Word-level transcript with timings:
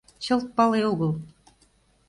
Чылт 0.23 0.47
пале 0.55 0.79
огыл. 0.91 1.11